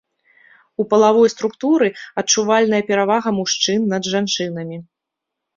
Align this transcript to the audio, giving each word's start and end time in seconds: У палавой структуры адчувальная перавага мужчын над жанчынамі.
У 0.83 0.85
палавой 0.93 1.29
структуры 1.33 1.87
адчувальная 2.21 2.81
перавага 2.89 3.29
мужчын 3.39 3.87
над 3.93 4.03
жанчынамі. 4.15 4.77